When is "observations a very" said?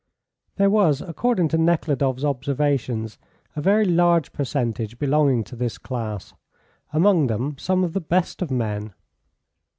2.23-3.85